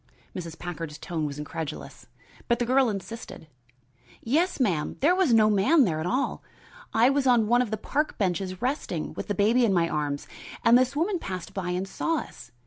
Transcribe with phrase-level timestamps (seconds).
[0.35, 0.57] Mrs.
[0.57, 2.07] Packard's tone was incredulous.
[2.47, 3.45] But the girl insisted.
[4.23, 6.41] "Yes, ma'am; there was no man there at all.
[6.91, 10.25] I was on one of the park benches resting, with the baby in my arms,
[10.65, 12.51] and this woman passed by and saw us.